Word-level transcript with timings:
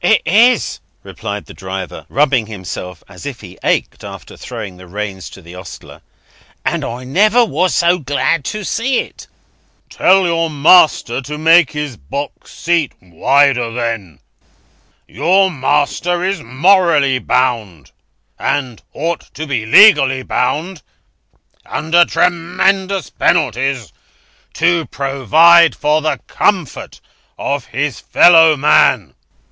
"It 0.00 0.22
is," 0.24 0.78
replied 1.02 1.46
the 1.46 1.52
driver, 1.52 2.06
rubbing 2.08 2.46
himself 2.46 3.02
as 3.08 3.26
if 3.26 3.40
he 3.40 3.58
ached, 3.64 4.04
after 4.04 4.36
throwing 4.36 4.76
the 4.76 4.86
reins 4.86 5.28
to 5.30 5.42
the 5.42 5.56
ostler. 5.56 6.02
"And 6.64 6.84
I 6.84 7.02
never 7.02 7.44
was 7.44 7.74
so 7.74 7.98
glad 7.98 8.44
to 8.44 8.62
see 8.62 9.00
it." 9.00 9.26
"Tell 9.90 10.24
your 10.24 10.50
master 10.50 11.20
to 11.22 11.36
make 11.36 11.72
his 11.72 11.96
box 11.96 12.54
seat 12.54 12.92
wider, 13.02 13.72
then," 13.72 14.20
returned 15.08 15.08
the 15.08 15.12
passenger. 15.12 15.18
"Your 15.24 15.50
master 15.50 16.24
is 16.24 16.42
morally 16.44 17.18
bound—and 17.18 18.82
ought 18.94 19.34
to 19.34 19.48
be 19.48 19.66
legally, 19.66 20.24
under 21.66 22.06
ruinous 22.14 23.10
penalties—to 23.10 24.86
provide 24.86 25.74
for 25.74 26.00
the 26.00 26.20
comfort 26.28 27.00
of 27.36 27.64
his 27.66 27.98
fellow 27.98 28.54
man." 28.56 29.12